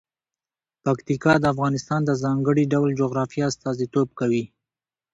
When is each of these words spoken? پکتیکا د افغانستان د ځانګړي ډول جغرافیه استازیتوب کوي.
پکتیکا 0.85 1.33
د 1.39 1.45
افغانستان 1.53 2.01
د 2.05 2.11
ځانګړي 2.23 2.63
ډول 2.73 2.89
جغرافیه 3.01 3.43
استازیتوب 3.51 4.07
کوي. 4.19 4.43